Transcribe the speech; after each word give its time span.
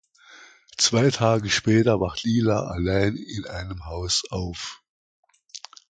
Zwei 0.79 1.11
Tage 1.11 1.51
später 1.51 1.99
wacht 1.99 2.23
Lila 2.23 2.61
allein 2.63 3.15
in 3.17 3.45
einem 3.45 3.85
Haus 3.85 4.23
auf. 4.31 4.81